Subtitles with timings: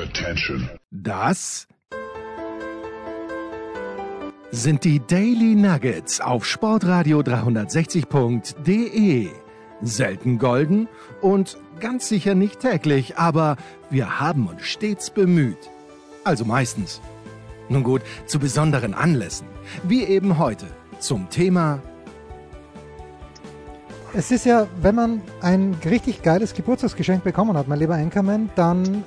[0.00, 0.70] Attention.
[0.90, 1.68] Das
[4.50, 9.28] sind die Daily Nuggets auf Sportradio 360.de.
[9.82, 10.88] Selten golden
[11.20, 13.58] und ganz sicher nicht täglich, aber
[13.90, 15.68] wir haben uns stets bemüht.
[16.24, 17.02] Also meistens.
[17.68, 19.46] Nun gut, zu besonderen Anlässen,
[19.82, 20.64] wie eben heute
[20.98, 21.82] zum Thema
[24.14, 29.04] Es ist ja, wenn man ein richtig geiles Geburtstagsgeschenk bekommen hat, mein lieber Anchorman, dann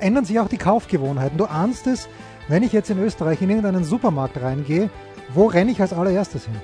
[0.00, 1.38] ändern sich auch die Kaufgewohnheiten.
[1.38, 2.08] Du ahnst es,
[2.48, 4.90] wenn ich jetzt in Österreich in irgendeinen Supermarkt reingehe,
[5.34, 6.60] wo renne ich als allererstes hin?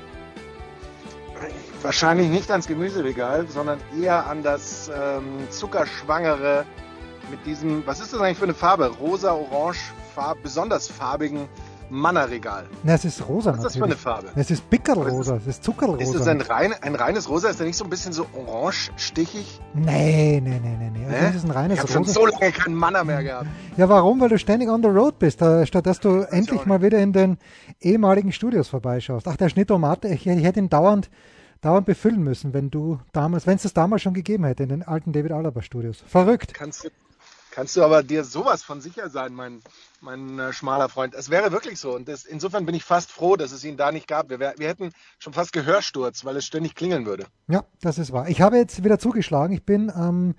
[1.82, 6.64] Wahrscheinlich nicht ans Gemüseregal, sondern eher an das ähm, zuckerschwangere
[7.30, 8.90] mit diesem, was ist das eigentlich für eine Farbe?
[9.00, 11.48] Rosa, orange, farb, besonders farbigen
[11.90, 12.64] Mannerregal.
[12.82, 13.96] Na, es ist rosa Was ist das für eine.
[13.96, 14.28] Farbe?
[14.34, 16.02] Es ist pickerrosa, es ist zuckerrosa.
[16.02, 17.48] Ist es ein, rein, ein reines Rosa?
[17.50, 19.60] Ist der nicht so ein bisschen so orange, stichig?
[19.74, 21.04] Nee, nee, nee, nee, nee.
[21.06, 22.12] Also das ist ein ich reines habe schon rosa.
[22.12, 23.46] so lange keinen Manner mehr gehabt.
[23.76, 24.20] Ja, warum?
[24.20, 26.98] Weil du ständig on the road bist, äh, statt dass du endlich auch mal wieder
[26.98, 27.38] in den
[27.80, 29.28] ehemaligen Studios vorbeischaust.
[29.28, 31.10] Ach, der Schnittomate, ich, ich hätte ihn dauernd,
[31.60, 34.82] dauernd befüllen müssen, wenn du damals, wenn es das damals schon gegeben hätte in den
[34.82, 36.02] alten David Alaba Studios.
[36.06, 36.54] Verrückt.
[36.54, 36.88] Kannst du,
[37.54, 39.60] kannst du aber dir sowas von sicher sein, mein,
[40.00, 41.14] mein äh, schmaler Freund.
[41.14, 41.94] Es wäre wirklich so.
[41.94, 44.28] Und das, insofern bin ich fast froh, dass es ihn da nicht gab.
[44.28, 47.26] Wir, wär, wir hätten schon fast Gehörsturz, weil es ständig klingeln würde.
[47.48, 48.28] Ja, das ist wahr.
[48.28, 49.54] Ich habe jetzt wieder zugeschlagen.
[49.54, 50.34] Ich bin am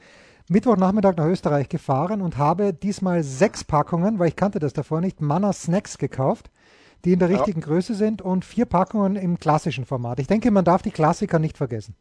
[0.50, 5.22] Mittwochnachmittag nach Österreich gefahren und habe diesmal sechs Packungen, weil ich kannte das davor nicht,
[5.22, 6.52] Manna Snacks gekauft,
[7.06, 7.38] die in der Ja.
[7.38, 10.20] richtigen Größe sind und vier Packungen im klassischen Format.
[10.20, 11.96] Ich denke, man darf die Klassiker nicht vergessen.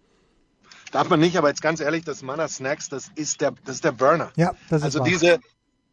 [0.95, 3.84] Darf man nicht, aber jetzt ganz ehrlich, das Manna Snacks, das ist der, das ist
[3.84, 4.31] der Burner.
[4.37, 5.09] Ja, das ist Also wahr.
[5.09, 5.41] diese,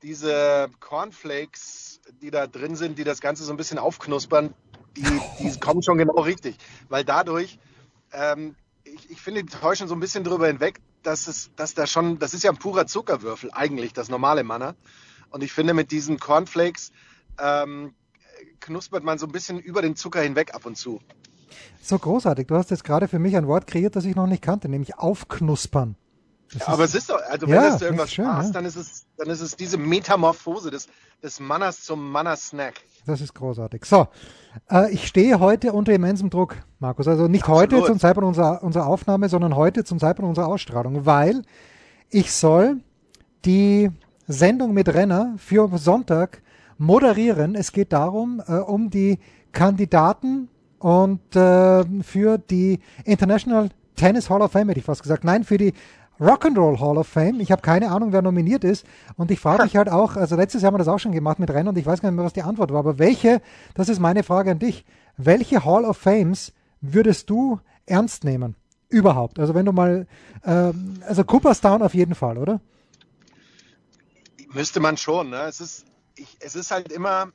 [0.03, 4.53] diese Cornflakes, die da drin sind, die das Ganze so ein bisschen aufknuspern,
[4.95, 6.55] die, die kommen schon genau richtig.
[6.87, 7.57] Weil dadurch,
[8.13, 11.87] ähm, ich, ich finde, die täuschen so ein bisschen drüber hinweg, dass es, dass da
[11.87, 14.75] schon, das ist ja ein purer Zuckerwürfel, eigentlich, das normale Manna.
[15.31, 16.91] Und ich finde, mit diesen Cornflakes
[17.39, 17.95] ähm,
[18.59, 21.01] knuspert man so ein bisschen über den Zucker hinweg ab und zu.
[21.81, 22.47] So großartig.
[22.47, 24.97] Du hast jetzt gerade für mich ein Wort kreiert, das ich noch nicht kannte, nämlich
[24.97, 25.95] aufknuspern.
[26.53, 28.53] Das Aber es ist doch, also Ja, wenn das es zu irgendwas schön, passt, ja.
[28.53, 30.87] dann ist es, dann ist es diese Metamorphose des,
[31.23, 32.73] des Mannas zum Manna-Snack.
[33.05, 33.85] das ist großartig.
[33.85, 34.07] So,
[34.69, 37.07] äh, ich stehe heute unter immensem Druck, Markus.
[37.07, 37.73] Also nicht Absolut.
[37.73, 41.43] heute zum Zeitpunkt unserer, unserer Aufnahme, sondern heute zum Zeitpunkt unserer Ausstrahlung, weil
[42.09, 42.81] ich soll
[43.45, 43.89] die
[44.27, 46.41] Sendung mit Renner für Sonntag
[46.77, 47.55] moderieren.
[47.55, 49.19] Es geht darum, äh, um die
[49.53, 50.49] Kandidaten
[50.81, 55.23] und äh, für die International Tennis Hall of Fame, hätte ich fast gesagt.
[55.23, 55.73] Nein, für die
[56.19, 57.39] Rock'n'Roll Hall of Fame.
[57.39, 58.83] Ich habe keine Ahnung, wer nominiert ist.
[59.15, 61.37] Und ich frage mich halt auch, also letztes Jahr haben wir das auch schon gemacht
[61.37, 62.79] mit Rennen und ich weiß gar nicht mehr, was die Antwort war.
[62.79, 63.41] Aber welche,
[63.75, 64.83] das ist meine Frage an dich,
[65.17, 68.55] welche Hall of Fames würdest du ernst nehmen?
[68.89, 69.39] Überhaupt.
[69.39, 70.07] Also wenn du mal,
[70.43, 72.59] ähm, also Cooperstown auf jeden Fall, oder?
[74.51, 75.43] Müsste man schon, ne?
[75.43, 77.31] Es ist, ich, es ist halt immer,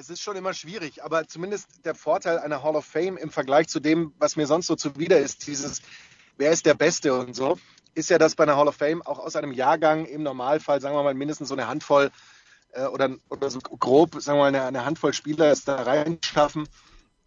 [0.00, 3.68] es ist schon immer schwierig, aber zumindest der Vorteil einer Hall of Fame im Vergleich
[3.68, 5.82] zu dem, was mir sonst so zuwider ist, dieses,
[6.38, 7.58] wer ist der Beste und so,
[7.94, 10.94] ist ja, dass bei einer Hall of Fame auch aus einem Jahrgang im Normalfall, sagen
[10.94, 12.10] wir mal, mindestens so eine Handvoll
[12.72, 16.66] äh, oder, oder so grob, sagen wir mal, eine, eine Handvoll Spieler es da reinschaffen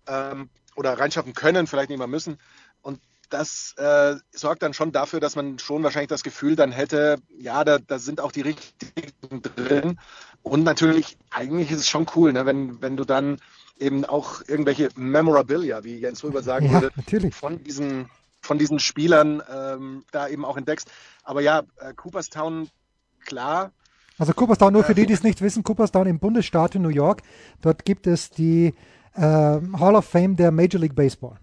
[0.07, 2.40] ähm, oder reinschaffen können, vielleicht nicht mal müssen.
[2.81, 3.00] Und
[3.34, 7.64] das äh, sorgt dann schon dafür, dass man schon wahrscheinlich das Gefühl dann hätte, ja,
[7.64, 10.00] da, da sind auch die richtigen drin.
[10.44, 13.40] Und natürlich, eigentlich ist es schon cool, ne, wenn, wenn du dann
[13.80, 17.34] eben auch irgendwelche Memorabilia, wie Jens Röber sagen Ja, würde, natürlich.
[17.34, 18.10] von diesen,
[18.42, 20.90] von diesen Spielern ähm, da eben auch entdeckst.
[21.24, 22.70] Aber ja, äh, Cooperstown,
[23.26, 23.72] klar,
[24.20, 27.24] Also Cooperstown, nur für die, die es nicht wissen, Cooperstown im Bundesstaat in New York.
[27.62, 28.76] Dort gibt es die
[29.16, 31.40] äh, Hall of Fame der Major League Baseball.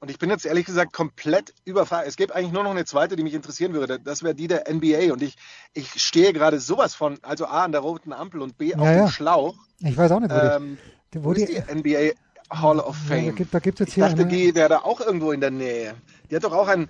[0.00, 2.06] Und ich bin jetzt ehrlich gesagt komplett überfragt.
[2.06, 3.98] Es gibt eigentlich nur noch eine zweite, die mich interessieren würde.
[3.98, 5.12] Das wäre die der NBA.
[5.12, 5.36] Und ich,
[5.74, 8.92] ich stehe gerade sowas von, also A an der roten Ampel und B auf Ja,
[8.92, 9.08] dem ja.
[9.08, 9.54] Schlauch.
[9.80, 10.78] Ich weiß auch nicht, wo Ähm,
[11.14, 12.10] die, wo ist die NBA
[12.50, 13.34] Hall of Ja, da Fame?
[13.34, 15.50] gibt- da gibt's jetzt ich hier dachte, eine- die wäre da auch irgendwo in der
[15.50, 15.94] Nähe.
[16.30, 16.88] Die hat doch auch ein.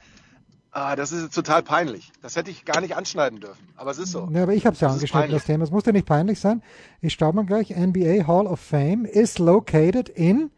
[0.73, 2.13] Ah, das ist total peinlich.
[2.21, 3.67] Das hätte ich gar nicht anschneiden dürfen.
[3.77, 4.29] Aber es ist so.
[4.31, 5.65] Ja, aber ich habe es ja Das angeschnitten, das Thema.
[5.65, 6.63] Es muss ja nicht peinlich sein.
[7.01, 7.71] Ich schaue mal gleich.
[7.71, 10.51] NBA Hall of Fame is located in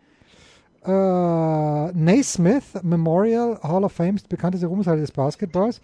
[0.88, 5.80] äh, Naismith Memorial Hall of Fame, ist die bekannteste Ruhmeshalle des Basketballs.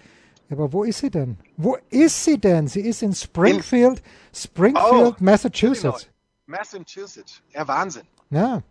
[0.51, 1.39] Aber wo ist sie denn?
[1.56, 2.69] Wo ist sie denn?
[2.69, 4.03] Sie ist in Springfield,
[4.35, 5.83] Springfield, Oh, Massachusetts.
[5.83, 6.06] Illinois.
[6.47, 7.43] Massachusetts.
[7.53, 8.03] Ja, Wahnsinn.
[8.31, 8.62] Ja.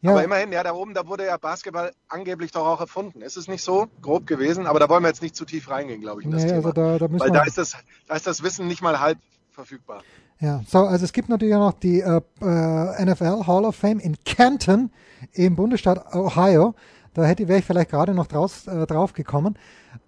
[0.00, 3.22] Ja, Aber immerhin, ja, da oben, da wurde ja Basketball angeblich doch auch erfunden.
[3.22, 4.66] Ist es nicht so grob gewesen?
[4.66, 6.58] Aber da wollen wir jetzt nicht zu tief reingehen, glaube ich, in das nee, Thema.
[6.58, 7.76] also da, da Weil da ist, das,
[8.08, 9.18] da ist das Wissen nicht mal halb
[9.50, 10.02] verfügbar.
[10.40, 14.00] Ja, so, also es gibt natürlich auch noch die äh, äh, NFL Hall of Fame
[14.00, 14.90] in Canton
[15.32, 16.74] im Bundesstaat Ohio.
[17.14, 19.56] Da hätte wäre ich vielleicht gerade noch draus, äh, drauf gekommen.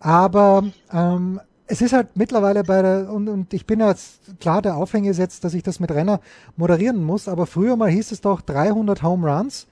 [0.00, 4.62] Aber ähm, es ist halt mittlerweile bei der, und, und ich bin ja jetzt klar
[4.62, 6.20] der Aufhänger jetzt, dass ich das mit Renner
[6.56, 9.66] moderieren muss, aber früher mal hieß es doch 300 Home Runs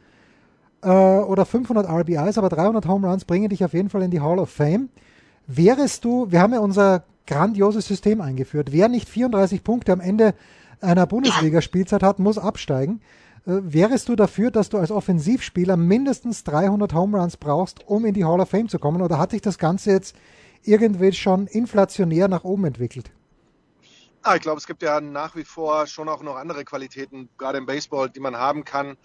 [0.82, 4.20] äh, oder 500 RBIs, aber 300 Home Runs bringen dich auf jeden Fall in die
[4.20, 4.88] Hall of Fame.
[5.46, 10.34] Wärest du, wir haben ja unser grandioses System eingeführt, wer nicht 34 Punkte am Ende
[10.80, 13.00] einer Bundesligaspielzeit hat, muss absteigen.
[13.44, 18.14] Äh, wärest du dafür, dass du als Offensivspieler mindestens 300 Home Runs brauchst, um in
[18.14, 19.02] die Hall of Fame zu kommen?
[19.02, 20.14] Oder hat sich das Ganze jetzt
[20.62, 23.10] irgendwie schon inflationär nach oben entwickelt?
[24.22, 27.58] Ah, ich glaube, es gibt ja nach wie vor schon auch noch andere Qualitäten, gerade
[27.58, 28.96] im Baseball, die man haben kann,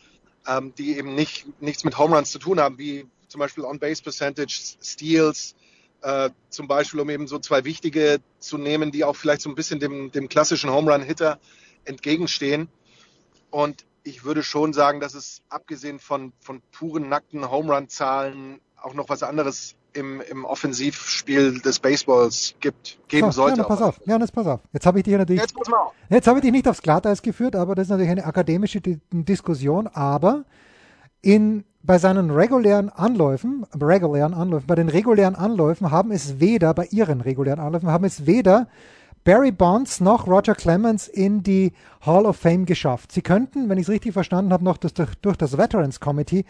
[0.45, 4.78] ähm, die eben nicht, nichts mit Home Runs zu tun haben, wie zum Beispiel On-Base-Percentage,
[4.83, 5.56] Steals,
[6.01, 9.56] äh, zum Beispiel, um eben so zwei wichtige zu nehmen, die auch vielleicht so ein
[9.56, 11.40] bisschen dem, dem klassischen Home Run-Hitter
[11.86, 12.69] entgegenstehen.
[13.50, 18.94] Und ich würde schon sagen, dass es abgesehen von, von puren nackten Home Run-Zahlen auch
[18.94, 23.57] noch was anderes im, im Offensivspiel des Baseballs gibt, geben so, sollte.
[23.59, 24.59] Ja, pass auf, ja, pass auf.
[24.71, 25.42] Jetzt habe ich dich natürlich.
[25.42, 25.56] Jetzt,
[26.09, 29.00] jetzt habe ich dich nicht aufs Glatteis geführt, aber das ist natürlich eine akademische Di
[29.12, 29.88] Diskussion.
[29.88, 30.45] Aber
[31.21, 36.86] in bei seinen regulären Anläufen, regulären Anläufen, bei den regulären Anläufen haben es weder, bei
[36.86, 38.68] ihren regulären Anläufen haben es weder
[39.28, 43.12] Barry Bonds noch Roger Clemens in die Hall of Fame geschafft.
[43.12, 46.46] Sie könnten, wenn ich es richtig verstanden habe, noch das, durch das Veterans Committee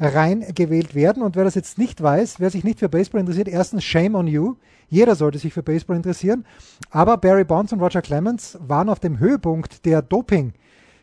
[0.00, 1.22] reingewählt werden.
[1.22, 4.28] Und wer das jetzt nicht weiß, wer sich nicht für Baseball interessiert, erstens Shame on
[4.28, 4.54] you.
[4.88, 6.46] Jeder sollte sich für Baseball interessieren.
[6.90, 10.54] Aber Barry Bonds und Roger Clemens waren auf dem Höhepunkt der Doping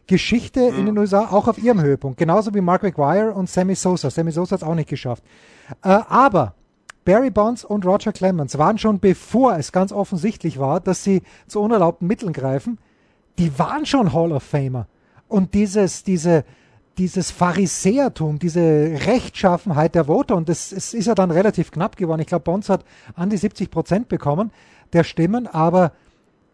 [0.07, 2.17] Geschichte in den USA auch auf ihrem Höhepunkt.
[2.17, 4.09] Genauso wie Mark McGuire und Sammy Sosa.
[4.09, 5.23] Sammy Sosa hat es auch nicht geschafft.
[5.83, 6.55] Äh, aber
[7.09, 11.59] Barry Bonds und Roger Clemens waren schon bevor es ganz offensichtlich war, dass sie zu
[11.59, 12.77] unerlaubten Mitteln greifen,
[13.39, 14.85] die waren schon Hall of Famer.
[15.27, 16.45] Und dieses, diese,
[16.99, 18.61] dieses Pharisäertum, diese
[19.07, 22.21] Rechtschaffenheit der Voter, und das, es ist ja dann relativ knapp geworden.
[22.21, 22.85] Ich glaube, Bonds hat
[23.15, 24.51] an die 70 Prozent bekommen
[24.93, 25.93] der Stimmen, aber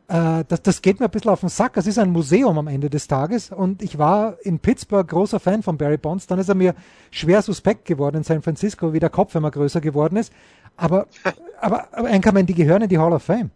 [0.07, 1.77] äh, das, das geht mir ein bisschen auf den Sack.
[1.77, 5.63] Es ist ein Museum am Ende des Tages und ich war in Pittsburgh großer Fan
[5.63, 6.27] von Barry Bonds.
[6.27, 6.75] Dann ist er mir
[7.09, 10.31] schwer suspekt geworden in San Francisco, wie der Kopf immer größer geworden ist.
[10.77, 11.07] Aber,
[11.59, 13.49] aber, aber Anchorman, die gehören in die Hall of Fame.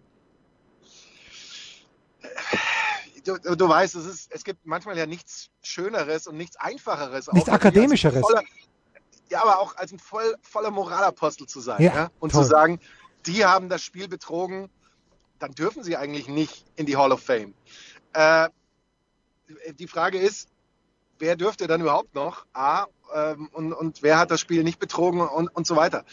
[3.23, 7.31] Du, du weißt, es, ist, es gibt manchmal ja nichts Schöneres und nichts Einfacheres.
[7.31, 8.21] Nichts Akademischeres.
[8.21, 8.41] Voller,
[9.29, 11.83] ja, aber auch als ein voll, voller Moralapostel zu sein.
[11.83, 12.11] Ja, ja?
[12.19, 12.43] Und toll.
[12.43, 12.79] zu sagen,
[13.27, 14.69] die haben das Spiel betrogen
[15.39, 17.53] dann dürfen sie eigentlich nicht in die Hall of Fame.
[18.13, 18.49] Äh,
[19.73, 20.49] die Frage ist,
[21.17, 22.45] wer dürfte dann überhaupt noch?
[22.53, 26.05] A, ähm, und, und wer hat das Spiel nicht betrogen und, und so weiter.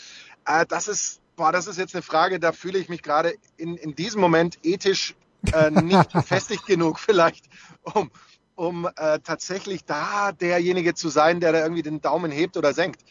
[0.47, 3.77] Äh, das ist, boah, das ist jetzt eine Frage, da fühle ich mich gerade in,
[3.77, 5.15] in diesem Moment ethisch
[5.53, 7.47] äh, nicht gefestigt genug vielleicht,
[7.83, 8.11] um,
[8.55, 13.03] um äh, tatsächlich da derjenige zu sein, der da irgendwie den Daumen hebt oder senkt.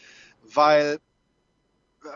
[0.42, 0.98] Weil
[2.04, 2.08] äh,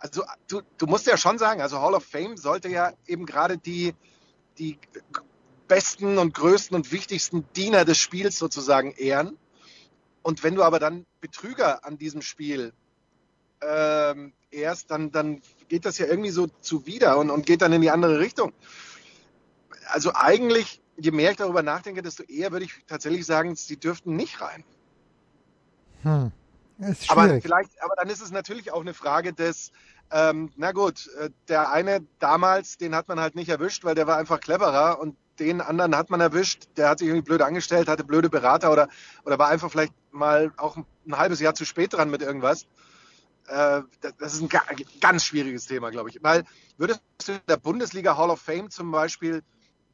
[0.00, 3.58] also du, du musst ja schon sagen, also Hall of Fame sollte ja eben gerade
[3.58, 3.94] die,
[4.58, 4.78] die
[5.68, 9.38] besten und größten und wichtigsten Diener des Spiels sozusagen ehren.
[10.22, 12.72] Und wenn du aber dann Betrüger an diesem Spiel
[13.62, 17.82] ähm, ehrst, dann, dann geht das ja irgendwie so zuwider und, und geht dann in
[17.82, 18.52] die andere Richtung.
[19.86, 24.16] Also eigentlich, je mehr ich darüber nachdenke, desto eher würde ich tatsächlich sagen, sie dürften
[24.16, 24.64] nicht rein.
[26.02, 26.32] Hm.
[27.08, 29.72] Aber vielleicht, aber dann ist es natürlich auch eine Frage des,
[30.10, 34.06] ähm, na gut, äh, der eine damals, den hat man halt nicht erwischt, weil der
[34.06, 37.88] war einfach cleverer und den anderen hat man erwischt, der hat sich irgendwie blöd angestellt,
[37.88, 38.88] hatte blöde Berater oder,
[39.24, 42.66] oder war einfach vielleicht mal auch ein, halbes Jahr zu spät dran mit irgendwas.
[43.48, 43.82] Äh,
[44.18, 44.48] das ist ein
[45.00, 46.18] ganz schwieriges Thema, glaube ich.
[46.22, 46.44] Weil
[46.76, 49.42] würdest du in der Bundesliga Hall of Fame zum Beispiel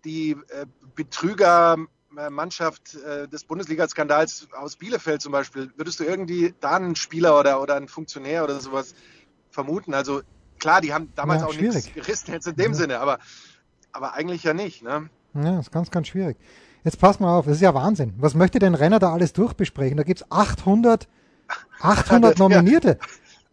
[0.05, 1.77] die äh, Betrüger
[2.11, 7.61] Mannschaft äh, des Bundesliga-Skandals aus Bielefeld zum Beispiel, würdest du irgendwie da einen Spieler oder,
[7.61, 8.95] oder einen Funktionär oder sowas
[9.51, 9.95] vermuten?
[9.95, 10.23] Also
[10.59, 11.75] klar, die haben damals ja, auch schwierig.
[11.75, 12.79] nichts gerissen jetzt in dem ja.
[12.79, 13.19] Sinne, aber,
[13.93, 14.83] aber eigentlich ja nicht.
[14.83, 15.11] Ne?
[15.35, 16.37] Ja, ist ganz, ganz schwierig.
[16.85, 18.15] Jetzt pass mal auf, das ist ja Wahnsinn.
[18.19, 19.97] Was möchte denn Renner da alles durchbesprechen?
[19.97, 21.09] Da gibt es 800,
[21.81, 22.99] 800 Nominierte.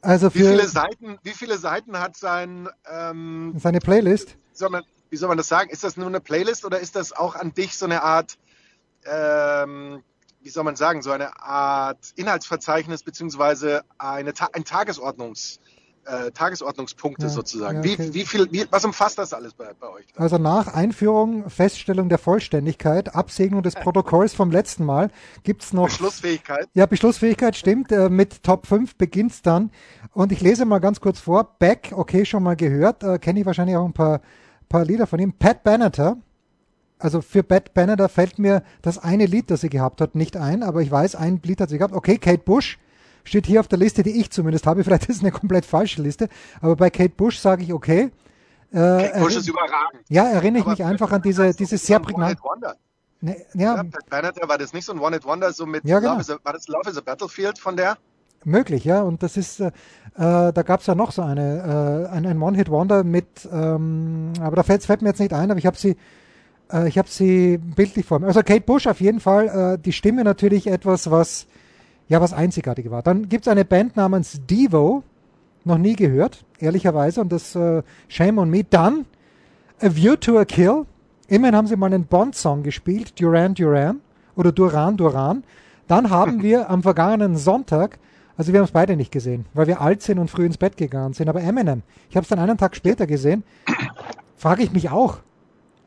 [0.01, 4.35] Also für wie, viele Seiten, wie viele Seiten hat sein ähm, seine Playlist?
[4.69, 4.83] Man,
[5.13, 5.69] wie soll man das sagen?
[5.69, 8.37] Ist das nur eine Playlist oder ist das auch an dich so eine Art
[9.05, 10.03] ähm,
[10.41, 15.59] wie soll man sagen, so eine Art Inhaltsverzeichnis beziehungsweise eine, ein Tagesordnungs,
[16.05, 17.81] äh, Tagesordnungspunkte ja, sozusagen.
[17.83, 18.09] Ja, okay.
[18.09, 20.05] wie, wie, viel, wie, was umfasst das alles bei, bei euch?
[20.17, 25.11] Also nach Einführung, Feststellung der Vollständigkeit, Absegnung des Protokolls vom letzten Mal
[25.43, 25.85] gibt's noch.
[25.85, 26.67] Beschlussfähigkeit.
[26.73, 27.91] Ja, Beschlussfähigkeit stimmt.
[27.93, 29.71] Äh, mit Top 5 beginnt's dann.
[30.11, 31.55] Und ich lese mal ganz kurz vor.
[31.57, 33.03] Beck, okay, schon mal gehört.
[33.03, 34.19] Äh, Kenne ich wahrscheinlich auch ein paar,
[34.73, 35.33] paar Lieder von ihm.
[35.33, 36.17] Pat Benatar,
[36.97, 40.63] also für Banner, da fällt mir das eine Lied, das sie gehabt hat, nicht ein,
[40.63, 41.93] aber ich weiß, ein Lied hat sie gehabt.
[41.93, 42.79] Okay, Kate Bush
[43.23, 44.83] steht hier auf der Liste, die ich zumindest habe.
[44.83, 46.27] Vielleicht ist es eine komplett falsche Liste,
[46.59, 48.09] aber bei Kate Bush sage ich okay.
[48.71, 50.01] Äh, Kate Bush ist überragend.
[50.09, 52.43] ja, erinnere ich Aber mich einfach an diese, diese sehr so ein prägnant.
[52.43, 52.75] One-Hit-Wonder.
[53.21, 56.13] Ne, Ja, ja, Pat Benatar, war das nicht so ein One-Hit-Wonder, so mit Ja, genau.
[56.13, 57.95] Love is a, war das Love is a Battlefield von der?
[58.45, 59.01] Möglich, ja.
[59.01, 59.71] Und das ist, äh, äh,
[60.53, 64.63] da gab es ja noch so eine, äh, ein, ein One-Hit-Wonder mit, ähm, aber da
[64.63, 65.95] fällt, fällt mir jetzt nicht ein, aber ich habe sie,
[66.71, 68.27] äh, ich habe sie bildlich vor mir.
[68.27, 71.47] Also Kate Bush auf jeden Fall, äh, die Stimme natürlich etwas, was,
[72.07, 73.01] ja, was einzigartig war.
[73.01, 75.03] Dann gibt es eine Band namens Devo,
[75.65, 78.63] noch nie gehört, ehrlicherweise, und das äh, Shame on Me.
[78.63, 79.05] Dann
[79.81, 80.85] A View to a Kill.
[81.27, 84.01] Immerhin haben sie mal einen Bond-Song gespielt, Duran Duran
[84.35, 85.43] oder Duran Duran.
[85.87, 87.99] Dann haben wir am vergangenen Sonntag,
[88.37, 90.77] also wir haben es beide nicht gesehen, weil wir alt sind und früh ins Bett
[90.77, 93.43] gegangen sind, aber Eminem, ich habe es dann einen Tag später gesehen,
[94.37, 95.19] frage ich mich auch,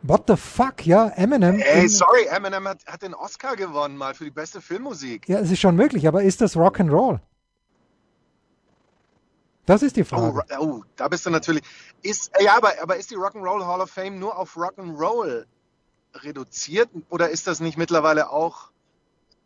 [0.03, 1.59] what the fuck, ja, Eminem.
[1.59, 5.29] Ey, sorry, Eminem hat, hat den Oscar gewonnen mal für die beste Filmmusik.
[5.29, 7.19] ja, es ist schon möglich, aber ist das Rock'n'Roll?
[9.67, 10.39] Das ist die Oh, Frage.
[10.39, 11.63] ra- oh, da bist du natürlich.
[12.03, 15.45] Ist, ja, aber, aber ist die Rock'n'Roll Hall of Fame nur auf Rock'n'Roll
[16.15, 18.71] reduziert oder ist das nicht mittlerweile auch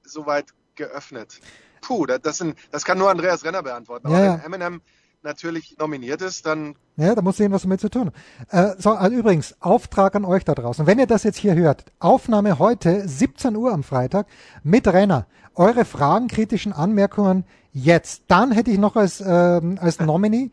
[0.05, 1.41] soweit geöffnet?
[1.81, 4.07] Puh, das, sind, das kann nur Andreas Renner beantworten.
[4.07, 4.41] Aber Ja, ja.
[4.45, 4.81] wenn Eminem
[5.23, 8.11] natürlich nominiert ist, dann Ja, da muss sehen, was damit zu tun.
[8.51, 10.87] Äh, so, also übrigens, Auftrag an euch da draußen.
[10.87, 14.27] Wenn ihr das jetzt hier hört, Aufnahme heute, 17 Uhr am Freitag,
[14.63, 15.27] mit Renner.
[15.55, 18.23] Eure Fragen, kritischen Anmerkungen jetzt.
[18.29, 20.51] Dann hätte ich noch als, ähm, als Nominee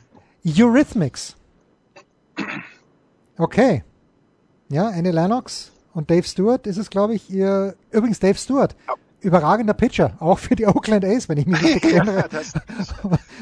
[0.44, 1.36] Eurythmics.
[3.38, 3.84] Okay.
[4.68, 8.76] Ja, Annie Lennox und Dave Stewart ist es, glaube ich, ihr, übrigens Dave Stewart.
[9.20, 12.26] Überragender Pitcher, auch für die Oakland A's, wenn ich mich richtig erinnere.
[12.30, 12.52] das,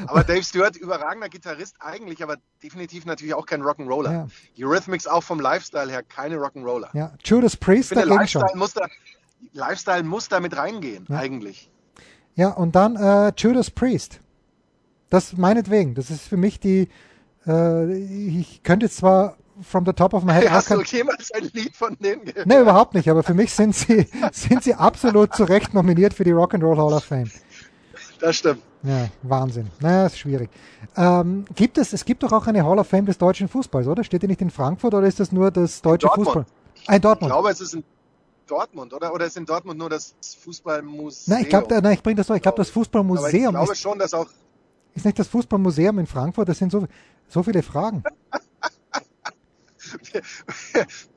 [0.07, 4.11] aber Dave Stewart, überragender Gitarrist eigentlich, aber definitiv natürlich auch kein Rock'n'Roller.
[4.11, 4.27] Ja.
[4.67, 6.89] Eurythmics auch vom Lifestyle her keine Rock'n'Roller.
[6.93, 8.41] Ja, Judas Ich Priest finde, dagegen schon.
[8.41, 8.87] Lifestyle muss, da,
[9.53, 11.71] Lifestyle muss da mit reingehen, eigentlich.
[12.35, 14.19] Ja, und dann äh, Judas Priest.
[15.09, 15.95] Das meinetwegen.
[15.95, 16.89] Das ist für mich die.
[17.45, 21.49] Äh, ich könnte zwar from the top of my head auch Hast du jemals ein
[21.53, 22.47] Lied von denen gehört?
[22.47, 26.23] Nee, überhaupt nicht, aber für mich sind sie, sind sie absolut zu Recht nominiert für
[26.23, 27.29] die Rock'n'Roll Hall of Fame.
[28.19, 28.61] Das stimmt.
[28.83, 29.69] Ja, Wahnsinn.
[29.79, 30.49] Naja, ist schwierig.
[30.95, 34.03] Ähm, gibt es, es gibt doch auch eine Hall of Fame des deutschen Fußballs, oder?
[34.03, 36.27] Steht die nicht in Frankfurt oder ist das nur das deutsche Dortmund.
[36.27, 36.45] Fußball?
[36.87, 37.31] Ah, in Ich Dortmund.
[37.31, 37.83] glaube, es ist in
[38.47, 39.13] Dortmund, oder?
[39.13, 41.33] Oder ist in Dortmund nur das Fußballmuseum?
[41.35, 42.37] Nein, ich glaube, nein, ich bringe das durch.
[42.37, 44.27] Ich glaube, das Aber ich Fußballmuseum glaube ist, schon, dass auch
[44.95, 46.49] ist nicht das Fußballmuseum in Frankfurt.
[46.49, 46.87] Das sind so,
[47.27, 48.03] so viele Fragen.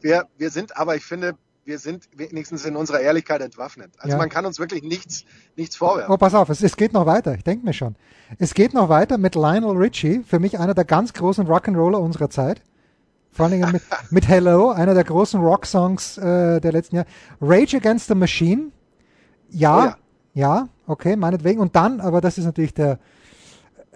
[0.00, 3.92] wir, wir sind, aber ich finde, wir sind wenigstens in unserer Ehrlichkeit entwaffnet.
[3.98, 4.18] Also Ja.
[4.18, 5.24] man kann uns wirklich nichts,
[5.56, 6.12] nichts vorwerfen.
[6.12, 7.34] Oh, pass auf, es, es geht noch weiter.
[7.34, 7.94] Ich denke mir schon.
[8.38, 12.30] Es geht noch weiter mit Lionel Richie, für mich einer der ganz großen Rock'n'Roller unserer
[12.30, 12.62] Zeit.
[13.30, 17.08] Vor allen Dingen mit, mit Hello, einer der großen Rock-Songs äh, der letzten Jahre.
[17.40, 18.70] Rage Against the Machine.
[19.50, 19.96] Ja, Oh ja.
[20.34, 21.60] ja, okay, meinetwegen.
[21.60, 22.98] Und dann, aber das ist natürlich der,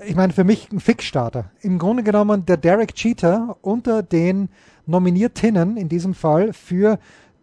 [0.04, 1.50] ich meine, für mich ein Fixstarter.
[1.60, 4.48] Im Grunde genommen der Derek Cheater unter den
[4.86, 6.98] Nominiertinnen in diesem Fall für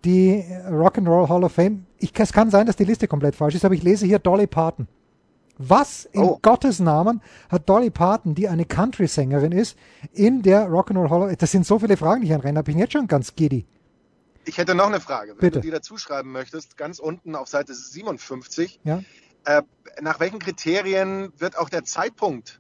[0.06, 1.86] die Rock'n'Roll Hall of Fame.
[1.98, 4.48] Ich, es kann sein, dass die Liste komplett falsch ist, aber ich lese hier Dolly
[4.48, 4.88] Parton.
[5.58, 6.40] Was in Oh.
[6.42, 9.78] Gottes Namen hat Dolly Parton, die eine Country-Sängerin ist,
[10.12, 11.38] in der Rock'n'Roll Hall of Fame?
[11.38, 13.66] Das sind so viele Fragen, die ich anrenne, da bin ich jetzt schon ganz giddy.
[14.46, 15.32] Ich hätte noch eine Frage.
[15.32, 15.60] Wenn Bitte.
[15.60, 19.02] du die dazu schreiben möchtest, ganz unten auf Seite 57, Ja,
[19.46, 19.62] äh,
[20.02, 22.60] nach welchen Kriterien wird auch der Zeitpunkt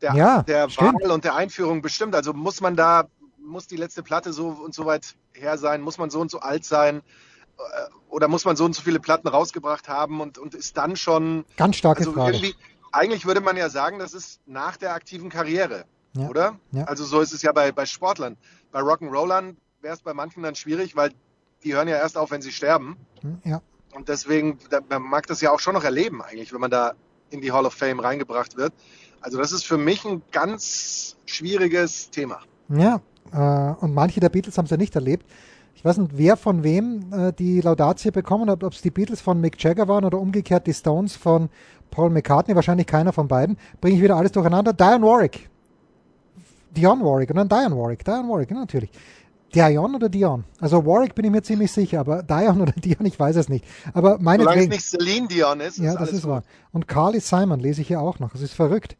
[0.00, 0.68] der, Ja, der.
[0.76, 2.14] Wahl und der Einführung bestimmt?
[2.14, 3.04] Also muss man da,
[3.38, 5.80] muss die letzte Platte so und so weit her sein?
[5.80, 7.02] Muss man so und so alt sein?
[7.58, 7.62] Äh,
[8.08, 11.44] Oder muss man so und so viele Platten rausgebracht haben und, und ist dann schon,
[11.56, 12.52] ganz starke also Frage.
[12.92, 15.84] eigentlich würde man ja sagen, das ist nach der aktiven Karriere,
[16.16, 16.28] Ja.
[16.28, 16.58] oder?
[16.72, 16.84] Ja.
[16.84, 18.36] Also so ist es ja bei, bei Sportlern.
[18.72, 21.12] Bei Rock'n'Rollern wäre es bei manchen dann schwierig, weil
[21.62, 22.96] die hören ja erst auf, wenn sie sterben.
[23.44, 23.62] Ja,
[23.92, 24.58] Und deswegen,
[24.88, 26.94] man mag das ja auch schon noch erleben eigentlich, wenn man da
[27.30, 28.72] in die Hall of Fame reingebracht wird.
[29.20, 32.40] Also das ist für mich ein ganz schwieriges Thema.
[32.68, 33.00] ja.
[33.32, 35.24] Äh, und manche der Beatles haben es ja nicht erlebt.
[35.74, 39.20] Ich weiß nicht, wer von wem äh, die Laudatie bekommen hat, ob es die Beatles
[39.20, 41.48] von Mick Jagger waren oder umgekehrt die Stones von
[41.90, 43.56] Paul McCartney, wahrscheinlich keiner von beiden.
[43.80, 44.72] Bringe ich wieder alles durcheinander.
[44.72, 45.48] Diane Warwick.
[46.76, 48.04] Dion Warwick, und dann Diane Warwick.
[48.04, 48.90] Diane Warwick, ja, natürlich.
[49.54, 50.44] Dion oder Dion?
[50.60, 53.64] Also Warwick bin ich mir ziemlich sicher, aber Dion oder Dion, ich weiß es nicht.
[53.92, 56.30] Aber Solange es nicht Celine Dion ist, Ja, ist das ist gut.
[56.30, 56.42] wahr.
[56.72, 58.34] Und Carly Simon lese ich hier auch noch.
[58.34, 58.96] Es ist verrückt.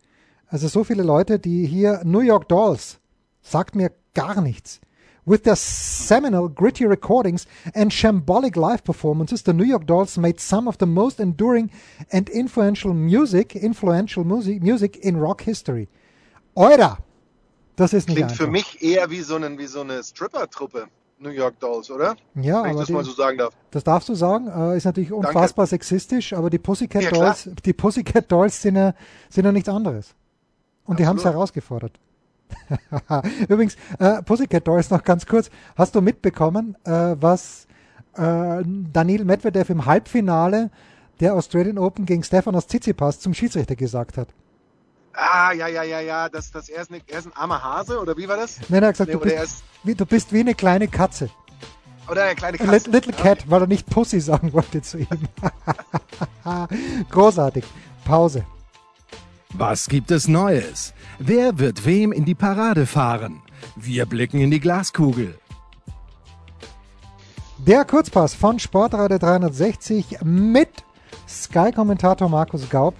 [0.48, 2.98] Also so viele Leute, die hier New York Dolls
[3.40, 4.80] sagt mir gar nichts.
[5.24, 10.68] With their seminal, gritty recordings and shambolic live performances, the New York Dolls made some
[10.68, 11.70] of the most enduring
[12.10, 15.88] and influential music, influential music, music in rock history.
[16.56, 16.98] Eura!
[17.76, 18.44] Das ist nicht Klingt einfach.
[18.44, 20.86] für mich eher wie so, einen, wie so eine Stripper-Truppe,
[21.18, 22.16] New York Dolls, oder?
[22.34, 23.54] ja, Wenn ich das die, mal so sagen darf.
[23.70, 24.48] das darfst du sagen.
[24.48, 27.24] Äh, ist natürlich unfassbar sexistisch, aber die Pussycat Ja, klar.
[27.26, 28.94] Dolls, die Pussycat Dolls sind ja,
[29.30, 30.14] sind ja nichts anderes.
[30.84, 31.36] Und die haben es Absolut.
[31.36, 32.00] herausgefordert.
[33.48, 35.48] Übrigens, äh, Pussycat Dolls noch ganz kurz.
[35.76, 37.66] Hast du mitbekommen, äh, was
[38.16, 40.70] äh, Daniil Medvedev im Halbfinale
[41.20, 44.28] der Australian Open gegen Stefanos Tsitsipas zum Schiedsrichter gesagt hat?
[45.14, 48.00] Ah, ja, ja, ja, ja, das, das, er, ist eine, er ist ein armer Hase,
[48.00, 48.58] oder wie war das?
[48.68, 51.30] Nein, er hat gesagt, nee, du, bist, ist, wie, du bist wie eine kleine Katze.
[52.08, 52.90] Oder eine kleine Katze.
[52.90, 53.44] Little Cat, okay.
[53.48, 55.08] weil er nicht Pussy sagen wollte zu ihm.
[57.10, 57.64] Großartig.
[58.04, 58.44] Pause.
[59.54, 60.94] Was gibt es Neues?
[61.18, 63.42] Wer wird wem in die Parade fahren?
[63.76, 65.38] Wir blicken in die Glaskugel.
[67.58, 70.68] Der Kurzpass von Sportradio 360 mit
[71.28, 72.94] Sky-Kommentator Markus Gaub.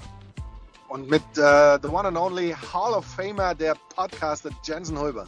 [0.92, 5.24] Und mit uh, the one and only Hall of Famer der Podcaster Jensen Hulber.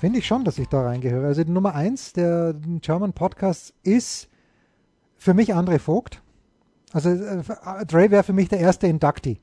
[0.00, 1.26] Finde ich schon, dass ich da reingehöre.
[1.26, 4.30] Also die Nummer eins der German Podcasts ist
[5.18, 6.22] für mich André Vogt.
[6.94, 7.42] Also äh,
[7.86, 9.38] Dre wäre für mich der erste Inductee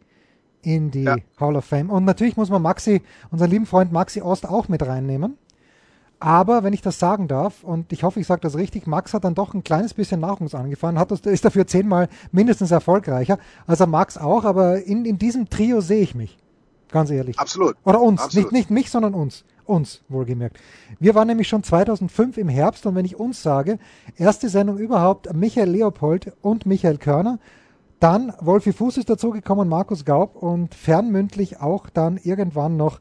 [0.64, 1.18] in die ja.
[1.40, 1.92] Hall of Fame.
[1.92, 5.38] Und natürlich muss man Maxi, unseren lieben Freund Maxi Ost auch mit reinnehmen.
[6.20, 9.24] Aber wenn ich das sagen darf, und ich hoffe, ich sage das richtig, Max hat
[9.24, 13.38] dann doch ein kleines bisschen Nachwuchs angefahren, hat, ist dafür zehnmal mindestens erfolgreicher.
[13.68, 16.38] Also Max auch, aber in, in diesem Trio sehe ich mich.
[16.92, 17.40] Ganz ehrlich.
[17.40, 17.78] Absolut.
[17.86, 18.22] Oder uns.
[18.22, 18.52] Absolut.
[18.52, 19.46] Nicht, nicht mich, sondern uns.
[19.66, 20.58] Uns, wohlgemerkt.
[21.00, 23.78] Wir waren nämlich schon 2005 im Herbst und wenn ich uns sage,
[24.18, 27.38] erste Sendung überhaupt Michael Leopold und Michael Körner,
[28.00, 33.00] dann Wolfi Fuß ist dazugekommen, Markus Gaub und fernmündlich auch dann irgendwann noch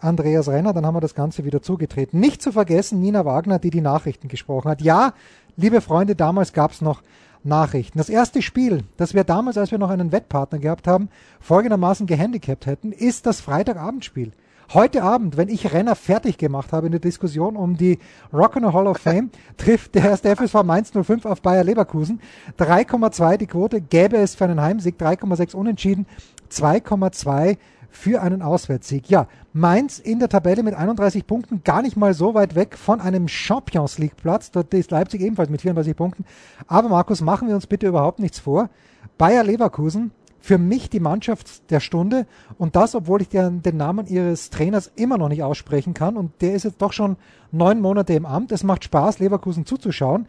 [0.00, 0.72] Andreas Renner.
[0.72, 2.20] Dann haben wir das Ganze wieder zugetreten.
[2.20, 4.82] Nicht zu vergessen Nina Wagner, die die Nachrichten gesprochen hat.
[4.82, 5.14] Ja,
[5.56, 7.02] liebe Freunde, damals gab es noch
[7.42, 7.98] Nachrichten.
[7.98, 11.08] Das erste Spiel, das wir damals, als wir noch einen Wettpartner gehabt haben,
[11.40, 14.32] folgendermaßen gehandicapt hätten, ist das Freitagabendspiel.
[14.72, 17.98] Heute Abend, wenn ich Renner fertig gemacht habe in der Diskussion um die
[18.32, 22.20] Rock'n'Roll Hall of Fame, trifft der erste FSV Mainz 05 auf Bayer Leverkusen.
[22.56, 26.06] 3,2 die Quote, gäbe es für einen Heimsieg, 3,6 unentschieden,
[26.52, 27.56] 2,2
[27.90, 29.08] für einen Auswärtssieg.
[29.08, 33.00] Ja, Mainz in der Tabelle mit 31 Punkten, gar nicht mal so weit weg von
[33.00, 34.50] einem Champions League Platz.
[34.50, 36.24] Dort ist Leipzig ebenfalls mit 34 Punkten.
[36.66, 38.70] Aber Markus, machen wir uns bitte überhaupt nichts vor.
[39.18, 42.26] Bayer Leverkusen für mich die Mannschaft der Stunde
[42.56, 46.32] und das, obwohl ich den, den, Namen ihres Trainers immer noch nicht aussprechen kann und
[46.40, 47.16] der ist jetzt doch schon
[47.52, 48.50] neun Monate im Amt.
[48.50, 50.26] Es macht Spaß, Leverkusen zuzuschauen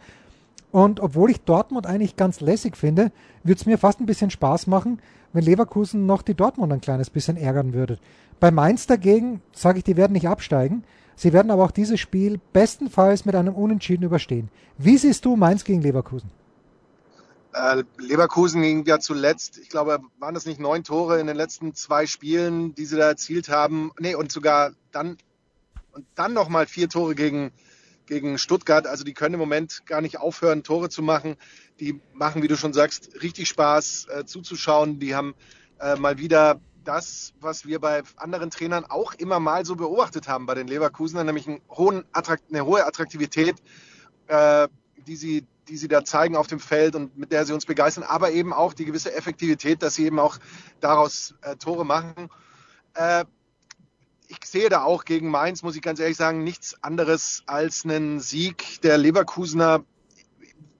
[0.70, 3.10] und obwohl ich Dortmund eigentlich ganz lässig finde,
[3.42, 5.00] würde es mir fast ein bisschen Spaß machen,
[5.32, 7.98] wenn Leverkusen noch die Dortmund ein kleines bisschen ärgern würde.
[8.40, 10.84] Bei Mainz dagegen sage ich, die werden nicht absteigen.
[11.14, 14.48] Sie werden aber auch dieses Spiel bestenfalls mit einem Unentschieden überstehen.
[14.78, 16.30] Wie siehst du Mainz gegen Leverkusen?
[17.52, 21.74] Äh, Leverkusen ging ja zuletzt, ich glaube, waren das nicht neun Tore in den letzten
[21.74, 23.92] zwei Spielen, die sie da erzielt haben.
[23.98, 25.18] Nee, und sogar dann
[25.92, 27.52] und dann nochmal vier Tore gegen,
[28.06, 28.86] gegen Stuttgart.
[28.86, 31.36] Also die können im Moment gar nicht aufhören, Tore zu machen.
[31.80, 34.98] Die machen, wie du schon sagst, richtig Spaß äh, zuzuschauen.
[34.98, 35.34] Die haben
[35.80, 40.46] äh, mal wieder das, was wir bei anderen Trainern auch immer mal so beobachtet haben
[40.46, 43.56] bei den Leverkusenern, nämlich einen hohen eine hohe Attraktivität,
[44.26, 44.68] äh,
[45.06, 48.04] die sie die sie da zeigen auf dem Feld und mit der sie uns begeistern,
[48.04, 50.38] aber eben auch die gewisse Effektivität, dass sie eben auch
[50.80, 52.28] daraus äh, Tore machen.
[54.40, 58.18] Ich sehe da auch gegen Mainz, muss ich ganz ehrlich sagen, nichts anderes als einen
[58.20, 59.84] Sieg der Leverkusener.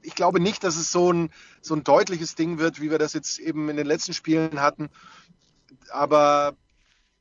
[0.00, 3.12] Ich glaube nicht, dass es so ein, so ein deutliches Ding wird, wie wir das
[3.12, 4.88] jetzt eben in den letzten Spielen hatten.
[5.90, 6.54] Aber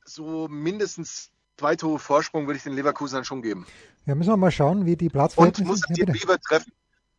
[0.04, 3.66] so mindestens zwei Tore Vorsprung würde ich den Leverkusenern schon geben.
[4.06, 5.70] Ja, müssen wir mal schauen, wie die Platzverhältnisse.
[5.70, 6.72] Und muss ja, treffen.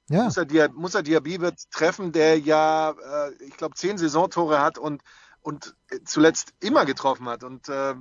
[0.10, 0.24] Ja.
[0.24, 5.02] Musa, Diaby, Musa Diaby wird treffen, der ja, äh, ich glaube, zehn Saisontore hat und,
[5.42, 7.44] und zuletzt immer getroffen hat.
[7.44, 7.94] Und äh,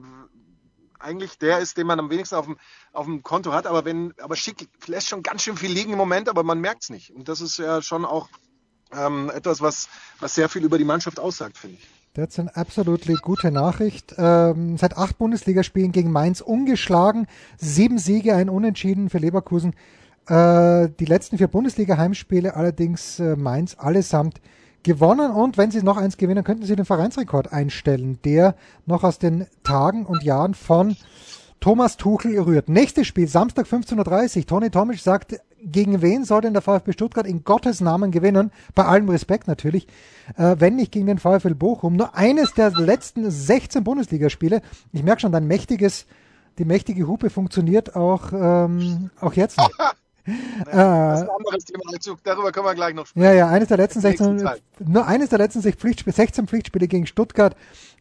[1.03, 2.57] eigentlich der ist, den man am wenigsten auf dem,
[2.93, 3.67] auf dem Konto hat.
[3.67, 6.85] Aber wenn, aber Schick lässt schon ganz schön viel liegen im Moment, aber man merkt
[6.85, 7.11] es nicht.
[7.11, 8.29] Und das ist ja schon auch
[8.93, 9.89] ähm, etwas, was,
[10.21, 11.89] was sehr viel über die Mannschaft aussagt, finde ich.
[12.15, 14.15] Das ist eine absolut gute Nachricht.
[14.19, 19.75] Ähm, seit acht Bundesligaspielen gegen Mainz ungeschlagen, sieben Siege, ein Unentschieden für Leverkusen.
[20.27, 24.43] Äh, die letzten vier Bundesliga-Heimspiele allerdings äh, Mainz allesamt
[24.83, 28.55] gewonnen und wenn sie noch eins gewinnen, könnten sie den Vereinsrekord einstellen, der
[28.87, 30.97] noch aus den Tagen und Jahren von
[31.61, 32.69] Thomas Tuchel rührt.
[32.69, 34.47] Nächstes Spiel, Samstag 15.30 Uhr.
[34.47, 38.51] Toni Tomic sagt, gegen wen soll denn der VfB Stuttgart in Gottes Namen gewinnen?
[38.75, 39.87] Bei allem Respekt natürlich.
[40.37, 41.95] Äh, wenn nicht gegen den VfL Bochum.
[41.95, 44.61] Nur eines der letzten 16 Bundesligaspiele.
[44.93, 46.07] Ich merke schon, dein mächtiges,
[46.59, 49.61] die mächtige Hupe funktioniert auch, ähm, auch jetzt
[50.27, 50.65] noch.
[50.65, 52.19] das ist ein anderes Thema.
[52.25, 53.25] Darüber können wir gleich noch sprechen.
[53.25, 54.49] Ja, ja, eines der letzten 16,
[54.87, 57.57] nur eines der letzten 16 Pflichtspiele gegen Stuttgart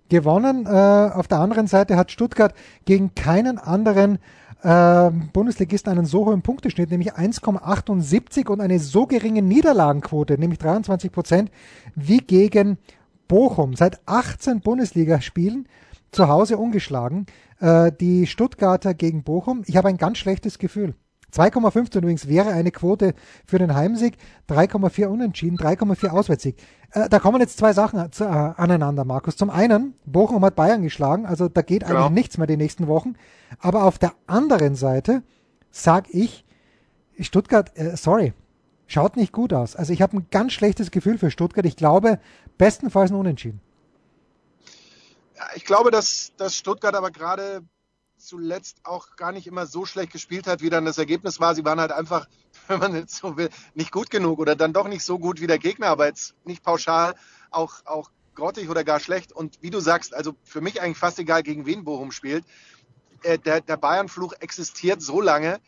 [0.10, 0.66] gewonnen.
[0.66, 2.54] Äh, auf der anderen Seite hat Stuttgart
[2.86, 4.20] gegen keinen anderen
[4.64, 11.12] äh, Bundesligisten einen so hohen Punkteschnitt, nämlich 1,78 und eine so geringe Niederlagenquote, nämlich 23
[11.12, 11.52] Prozent,
[11.96, 12.78] wie gegen
[13.28, 13.76] Bochum.
[13.76, 15.68] Seit 18 Bundesligaspielen
[16.12, 17.26] zu Hause ungeschlagen.
[17.60, 19.64] Äh, die Stuttgarter gegen Bochum.
[19.66, 20.96] Ich habe ein ganz schlechtes Gefühl.
[21.34, 23.14] 2,15 übrigens wäre eine Quote
[23.46, 24.18] für den Heimsieg,
[24.50, 26.58] 3,4 Unentschieden, 3,4 Auswärtssieg.
[26.92, 29.38] Äh, da kommen jetzt zwei Sachen zu, äh, aneinander, Markus.
[29.38, 32.00] Zum einen, Bochum hat Bayern geschlagen, also da geht genau.
[32.00, 33.16] eigentlich nichts mehr die nächsten Wochen.
[33.60, 35.24] Aber auf der anderen Seite
[35.72, 36.46] sag ich,
[37.20, 38.34] Stuttgart, äh, sorry,
[38.88, 39.76] schaut nicht gut aus.
[39.76, 41.66] Also ich habe ein ganz schlechtes Gefühl für Stuttgart.
[41.66, 42.20] Ich glaube,
[42.58, 43.62] bestenfalls ein Unentschieden.
[45.36, 47.62] Ja, ich glaube, dass, dass Stuttgart aber gerade
[48.22, 51.56] zuletzt auch gar nicht immer so schlecht gespielt hat, wie dann das Ergebnis war.
[51.56, 52.28] Sie waren halt einfach,
[52.68, 55.48] wenn man jetzt so will, nicht gut genug oder dann doch nicht so gut wie
[55.48, 57.16] der Gegner, aber jetzt nicht pauschal
[57.50, 59.32] auch, auch grottig oder gar schlecht.
[59.32, 62.46] Und wie du sagst, also für mich eigentlich fast egal, gegen wen Bochum spielt.
[63.24, 65.60] Äh, der, der Bayern-Fluch existiert so lange,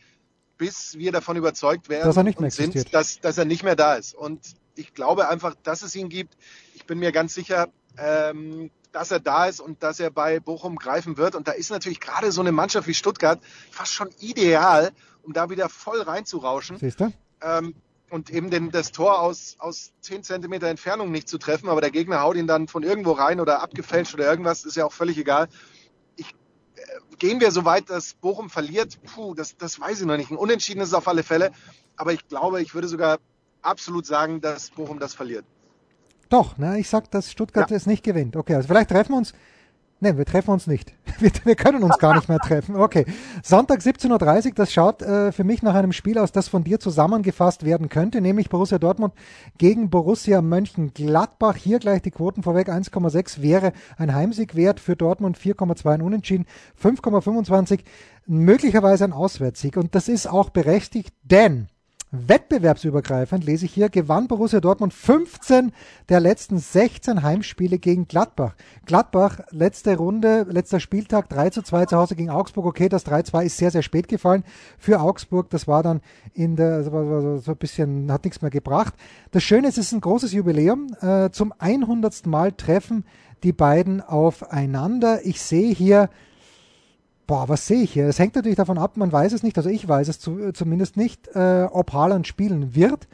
[0.56, 3.76] bis wir davon überzeugt werden dass er nicht mehr sind, dass, dass er nicht mehr
[3.76, 4.14] da ist.
[4.14, 4.40] Und
[4.76, 6.36] ich glaube einfach, dass es ihn gibt.
[6.74, 10.76] Ich bin mir ganz sicher, ähm, dass er da ist und dass er bei Bochum
[10.76, 11.34] greifen wird.
[11.34, 13.40] Und da ist natürlich gerade so eine Mannschaft wie Stuttgart
[13.72, 14.92] fast schon ideal,
[15.24, 16.78] um da wieder voll reinzurauschen.
[16.78, 17.12] Siehst du?
[17.42, 17.74] Ähm,
[18.08, 21.90] und eben den, das Tor aus, aus 10 Zentimeter Entfernung nicht zu treffen, aber der
[21.90, 25.18] Gegner haut ihn dann von irgendwo rein oder abgefälscht oder irgendwas, ist ja auch völlig
[25.18, 25.48] egal.
[26.14, 26.28] Ich,
[26.76, 29.00] äh, gehen wir so weit, dass Bochum verliert?
[29.12, 30.30] Puh, das, das weiß ich noch nicht.
[30.30, 31.50] Ein Unentschieden ist es auf alle Fälle,
[31.96, 33.18] aber ich glaube, ich würde sogar
[33.60, 35.44] absolut sagen, dass Bochum das verliert.
[36.28, 37.76] Doch, ne, ich sag, dass Stuttgart ja.
[37.76, 38.36] es nicht gewinnt.
[38.36, 39.32] Okay, also vielleicht treffen wir uns.
[40.00, 40.92] Ne, wir treffen uns nicht.
[41.20, 42.74] Wir, wir, können uns gar nicht mehr treffen.
[42.74, 43.06] Okay.
[43.40, 46.80] Sonntag 17.30 Uhr, das schaut äh, für mich nach einem Spiel aus, das von dir
[46.80, 49.14] zusammengefasst werden könnte, nämlich Borussia Dortmund
[49.56, 51.54] gegen Borussia Mönchengladbach.
[51.54, 52.68] Hier gleich die Quoten vorweg.
[52.68, 56.46] 1,6 wäre ein Heimsieg wert für Dortmund, 4,2 ein Unentschieden,
[56.82, 57.84] 5,25
[58.26, 59.76] möglicherweise ein Auswärtssieg.
[59.76, 61.68] Und das ist auch berechtigt, denn
[62.14, 65.72] Wettbewerbsübergreifend lese ich hier, gewann Borussia Dortmund 15
[66.08, 68.54] der letzten 16 Heimspiele gegen Gladbach.
[68.86, 72.66] Gladbach, letzte Runde, letzter Spieltag 3 zu 2 zu Hause gegen Augsburg.
[72.66, 74.44] Okay, das 3-2 ist sehr, sehr spät gefallen
[74.78, 75.50] für Augsburg.
[75.50, 76.00] Das war dann
[76.32, 78.94] in der, so ein bisschen, hat nichts mehr gebracht.
[79.32, 80.94] Das Schöne ist, es ist ein großes Jubiläum.
[81.00, 82.26] Äh, zum 100.
[82.26, 83.04] Mal treffen
[83.42, 85.24] die beiden aufeinander.
[85.24, 86.08] Ich sehe hier
[87.26, 88.06] Boah, was sehe ich hier?
[88.06, 90.96] Es hängt natürlich davon ab, man weiß es nicht, also ich weiß es zu, zumindest
[90.96, 93.08] nicht, äh, ob Haaland spielen wird.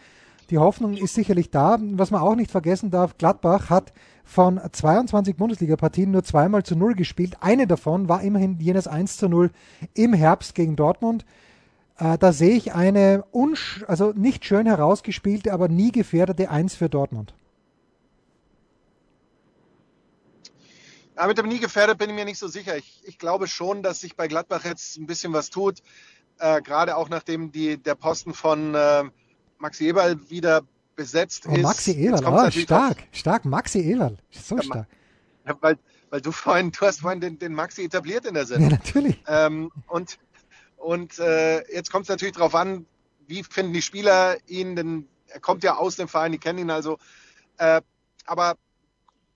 [0.50, 1.78] Die Hoffnung ist sicherlich da.
[1.80, 3.92] Was man auch nicht vergessen darf, Gladbach hat
[4.24, 7.36] von 22 Bundesliga-Partien nur zweimal zu Null gespielt.
[7.40, 9.50] Eine davon war immerhin jenes 1 zu 0
[9.94, 11.24] im Herbst gegen Dortmund.
[11.98, 16.88] Äh, da sehe ich eine unsch also nicht schön herausgespielte, aber nie gefährdete 1 für
[16.88, 17.32] Dortmund.
[21.20, 22.78] Ja, mit dem nie gefährdet bin ich mir nicht so sicher.
[22.78, 25.82] Ich, ich glaube schon, dass sich bei Gladbach jetzt ein bisschen was tut.
[26.38, 29.04] Äh, Gerade auch nachdem die, der Posten von äh,
[29.58, 30.62] Maxi Eberl wieder
[30.96, 31.62] besetzt oh, ist.
[31.62, 34.86] Maxi Eberl, oh, stark, auf, stark, Maxi Eberl, so ja, stark.
[35.60, 35.78] Weil,
[36.08, 38.70] weil du vorhin, du hast vorhin den, den Maxi etabliert in der Sendung.
[38.70, 39.22] Ja, natürlich.
[39.26, 40.18] Ähm, und
[40.78, 42.86] und äh, jetzt kommt es natürlich darauf an,
[43.26, 46.70] wie finden die Spieler ihn, denn er kommt ja aus dem Verein, die kennen ihn
[46.70, 46.96] also.
[47.58, 47.82] Äh,
[48.24, 48.56] aber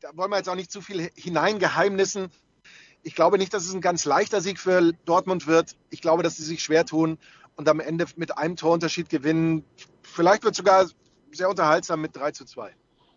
[0.05, 2.31] da wollen wir jetzt auch nicht zu viel hineingeheimnissen.
[3.03, 5.77] Ich glaube nicht, dass es ein ganz leichter Sieg für Dortmund wird.
[5.89, 7.17] Ich glaube, dass sie sich schwer tun
[7.57, 9.65] und am Ende mit einem Torunterschied gewinnen.
[10.03, 10.87] Vielleicht wird es sogar
[11.33, 12.75] sehr unterhaltsam mit 3 zu 2.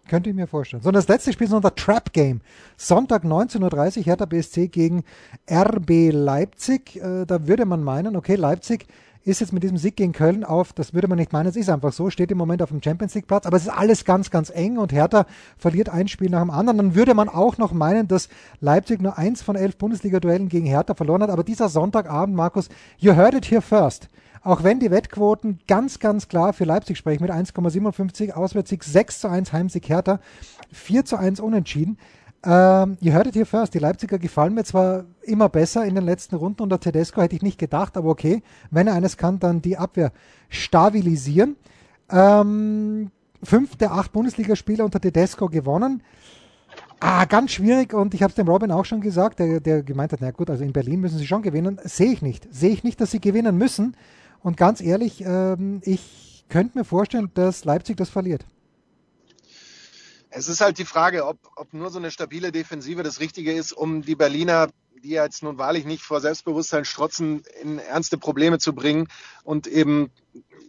[0.08, 0.82] Könnte ich mir vorstellen.
[0.82, 2.42] So, das letzte Spiel ist unser Trap Game.
[2.78, 5.04] Sonntag 19.30 Uhr Hertha BSC gegen
[5.50, 6.96] RB Leipzig.
[6.98, 8.88] Äh, da würde man meinen, okay, Leipzig
[9.28, 11.70] ist jetzt mit diesem Sieg gegen Köln auf, das würde man nicht meinen, es ist
[11.70, 14.30] einfach so, steht im Moment auf dem Champions League Platz, aber es ist alles ganz,
[14.30, 15.26] ganz eng und Hertha
[15.58, 16.78] verliert ein Spiel nach dem anderen.
[16.78, 18.30] Dann würde man auch noch meinen, dass
[18.62, 23.16] Leipzig nur eins von elf Bundesliga-Duellen gegen Hertha verloren hat, aber dieser Sonntagabend, Markus, you
[23.16, 24.08] heard it here first.
[24.48, 29.28] Auch wenn die Wettquoten ganz, ganz klar für Leipzig sprechen mit 1,57 Auswärtssieg, 6 zu
[29.28, 30.22] 1 Heimsieg Hertha,
[30.72, 31.98] 4 zu 1 Unentschieden.
[32.46, 36.38] Ähm, ihr hörtet hier first, die Leipziger gefallen mir zwar immer besser in den letzten
[36.38, 39.76] Runden unter Tedesco, hätte ich nicht gedacht, aber okay, wenn er eines kann, dann die
[39.76, 40.14] Abwehr
[40.48, 41.58] stabilisieren.
[42.10, 43.12] Ähm,
[43.44, 46.04] fünf der acht Bundesligaspieler unter Tedesco gewonnen.
[47.02, 50.14] Ah, ganz schwierig und ich habe es dem Robin auch schon gesagt, der, der gemeint
[50.14, 51.82] hat, na gut, also in Berlin müssen sie schon gewinnen.
[51.84, 52.48] Sehe ich nicht.
[52.50, 53.98] Sehe ich nicht, dass sie gewinnen müssen.
[54.42, 58.46] Und ganz ehrlich, ähm, ich könnte mir vorstellen, dass Leipzig das verliert.
[60.30, 63.72] Es ist halt die Frage, ob, ob nur so eine stabile Defensive das Richtige ist,
[63.72, 64.70] um die Berliner,
[65.04, 69.08] die jetzt nun wahrlich nicht vor Selbstbewusstsein strotzen, in ernste Probleme zu bringen
[69.44, 70.12] und eben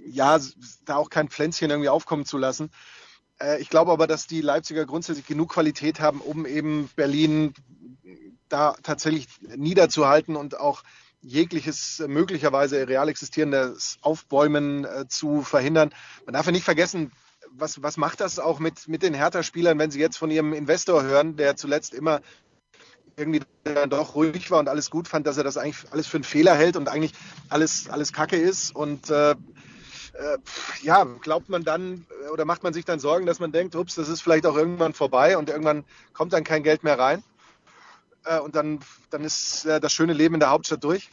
[0.07, 0.38] ja
[0.85, 2.70] da auch kein Pflänzchen irgendwie aufkommen zu lassen.
[3.40, 7.54] Äh, ich glaube aber, dass die Leipziger grundsätzlich genug Qualität haben, um eben Berlin
[8.48, 10.83] da tatsächlich niederzuhalten und auch
[11.20, 15.90] jegliches möglicherweise real existierendes Aufbäumen äh, zu verhindern.
[16.24, 17.12] Man darf ja nicht vergessen,
[17.50, 21.02] was, was macht das auch mit, mit den Hertha-Spielern, wenn sie jetzt von ihrem Investor
[21.02, 22.20] hören, der zuletzt immer
[23.16, 26.18] irgendwie dann doch ruhig war und alles gut fand, dass er das eigentlich alles für
[26.18, 27.12] einen Fehler hält und eigentlich
[27.48, 28.74] alles, alles Kacke ist.
[28.74, 30.38] Und äh, äh,
[30.83, 34.09] ja, glaubt man dann oder macht man sich dann Sorgen, dass man denkt, ups, das
[34.09, 37.22] ist vielleicht auch irgendwann vorbei und irgendwann kommt dann kein Geld mehr rein.
[38.24, 41.09] Äh, und dann, dann ist äh, das schöne Leben in der Hauptstadt durch.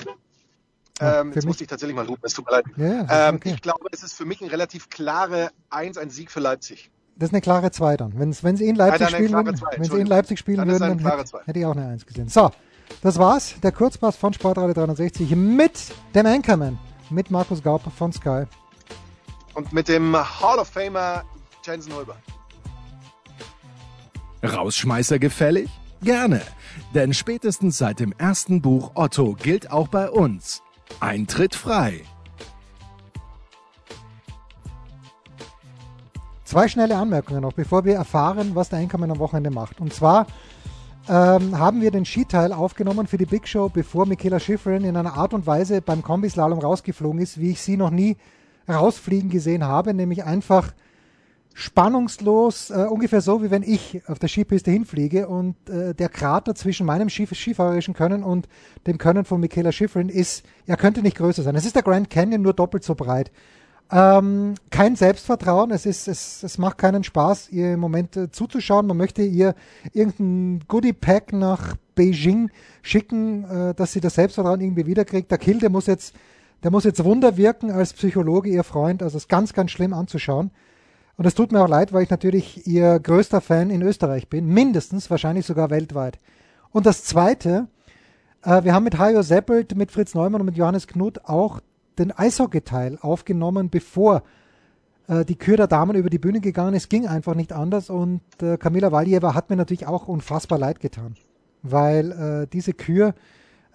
[1.00, 2.66] Ja, Ähm, jetzt mich- musste ich tatsächlich mal hupen, es tut mir leid.
[2.78, 3.52] Ja, Ähm, okay.
[3.56, 6.90] Ich glaube, es ist für mich ein relativ klare Eins, ein Sieg für Leipzig.
[7.18, 8.18] Das ist eine klare 2 dann.
[8.20, 10.10] Wenn, wenn sie in Leipzig eine spielen würden, Zwei, wenn sie in Entschuldigung.
[10.10, 11.44] Leipzig spielen würden, eine dann hätte, Zwei.
[11.46, 12.28] hätte ich auch eine 1 gesehen.
[12.30, 12.52] So,
[13.02, 13.56] das war's.
[13.62, 15.74] Der Kurzpass von Sportradio 360 mit
[16.14, 16.78] dem Anchorman,
[17.10, 18.44] mit Markus Gaub von Sky.
[19.54, 21.24] Und mit dem Hall of Famer
[21.66, 22.18] Jensen Hulber.
[24.44, 25.70] Rausschmeißer gefällig?
[26.06, 26.42] Gerne,
[26.94, 30.62] denn spätestens seit dem ersten Buch Otto gilt auch bei uns.
[31.00, 32.02] Eintritt frei.
[36.44, 39.82] Zwei schnelle Anmerkungen noch, bevor wir erfahren, was der Anchorman am Wochenende macht.
[39.82, 40.28] Und zwar
[41.10, 45.18] ähm, haben wir den Skiteil aufgenommen für die Big Show, bevor Michaela Schifrin in einer
[45.18, 48.16] Art und Weise beim Kombislalom rausgeflogen ist, wie ich sie noch nie
[48.70, 50.72] rausfliegen gesehen habe, nämlich einfach
[51.58, 56.54] spannungslos, äh, ungefähr so, wie wenn ich auf der Skipiste hinfliege und äh, der Krater
[56.54, 58.50] zwischen meinem Skif skifahrerischen Können und
[58.86, 61.56] dem Können von Michaela Schifrin ist, er könnte nicht größer sein.
[61.56, 63.32] Es ist der Grand Canyon, nur doppelt so breit.
[63.90, 68.86] Ähm, kein Selbstvertrauen, es, ist, es, es macht keinen Spaß, ihr im Moment äh, zuzuschauen.
[68.86, 69.56] Man möchte ihr
[69.94, 75.32] irgendein Goodie-Pack nach Beijing schicken, äh, dass sie das Selbstvertrauen irgendwie wiederkriegt.
[75.32, 76.16] Der Kill, der muss jetzt,
[76.64, 79.02] der muss jetzt Wunder wirken als Psychologe, ihr Freund.
[79.02, 80.52] Also es ist ganz, ganz schlimm anzuschauen.
[81.18, 84.48] Und es tut mir auch leid, weil ich natürlich ihr größter Fan in Österreich bin,
[84.48, 86.20] mindestens, wahrscheinlich sogar weltweit.
[86.72, 87.68] Und das Zweite,
[88.44, 91.62] äh, wir haben mit Hajo Seppelt, mit Fritz Neumann und mit Johannes Knut auch
[91.98, 94.24] den Eishockey-Teil aufgenommen, bevor
[95.08, 96.90] äh, die Kür der Damen über die Bühne gegangen ist.
[96.90, 101.16] Ging einfach nicht anders und äh, Kamila Valjeva hat mir natürlich auch unfassbar leid getan,
[101.64, 103.14] weil äh, diese Kür,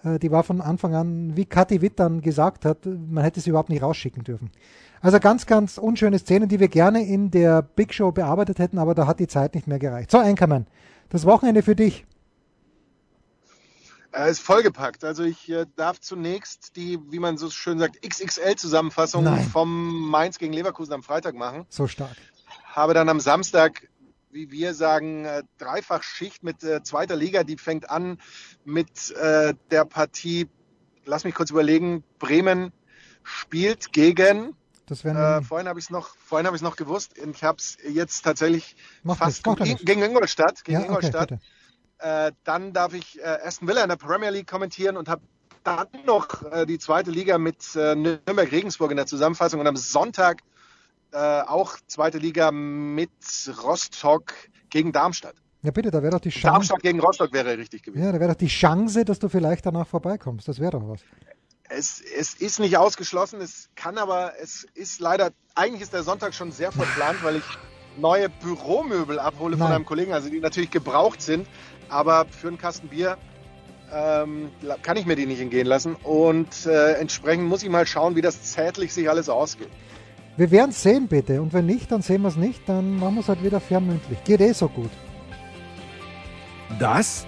[0.03, 3.49] äh, die war von Anfang an, wie Kathi Witt dann gesagt hat, man hätte sie
[3.49, 4.51] überhaupt nicht rausschicken dürfen.
[5.01, 8.93] Also ganz, ganz unschöne Szenen, die wir gerne in der Big Show bearbeitet hätten, aber
[8.93, 10.11] da hat die Zeit nicht mehr gereicht.
[10.11, 10.67] So, Einkommen,
[11.09, 12.05] das Wochenende für dich.
[14.11, 15.03] Er ist vollgepackt.
[15.03, 20.53] Also ich äh, darf zunächst die, wie man so schön sagt, XXL-Zusammenfassung vom Mainz gegen
[20.53, 21.65] Leverkusen am Freitag machen.
[21.69, 22.15] So stark.
[22.65, 23.87] Habe dann am Samstag,
[24.29, 27.43] wie wir sagen, äh, Dreifachschicht mit äh, zweiter Liga.
[27.43, 28.19] Die fängt an
[28.65, 30.49] mit äh, der Partie,
[31.05, 32.73] lass mich kurz überlegen, Bremen
[33.23, 37.17] spielt gegen, Das wären äh, vorhin habe ich es noch, vorhin habe ich noch gewusst.
[37.17, 40.63] Ich habe es jetzt tatsächlich Macht fast ja gegen, gegen Ingolstadt.
[40.63, 41.37] Gegen ja, Ingolstadt.
[41.99, 45.21] Äh, dann darf ich äh, Aston Villa in der Premier League kommentieren und habe
[45.63, 50.41] dann noch äh, die zweite Liga mit äh, Nürnberg-Regensburg in der Zusammenfassung und am Sonntag
[51.11, 53.11] äh, auch zweite Liga mit
[53.63, 54.33] Rostock
[54.69, 55.35] gegen Darmstadt.
[55.61, 56.47] Ja, bitte, da wäre doch die Chance.
[56.47, 58.03] Darmstadt gegen Rostock wäre richtig gewesen.
[58.03, 60.47] Ja, da wäre doch die Chance, dass du vielleicht danach vorbeikommst.
[60.47, 61.01] Das wäre doch was.
[61.73, 66.33] Es, es ist nicht ausgeschlossen, es kann aber, es ist leider, eigentlich ist der Sonntag
[66.33, 67.43] schon sehr verplant, weil ich
[67.97, 69.75] neue Büromöbel abhole von Nein.
[69.75, 71.47] einem Kollegen, also die natürlich gebraucht sind,
[71.89, 73.17] aber für einen Kasten Bier
[73.91, 74.49] ähm,
[74.81, 78.21] kann ich mir die nicht entgehen lassen und äh, entsprechend muss ich mal schauen, wie
[78.21, 79.69] das zärtlich sich alles ausgeht.
[80.37, 81.41] Wir werden es sehen, bitte.
[81.41, 82.67] Und wenn nicht, dann sehen wir es nicht.
[82.67, 84.23] Dann machen wir es halt wieder fernmündlich.
[84.23, 84.89] Geht eh so gut.
[86.79, 87.27] Das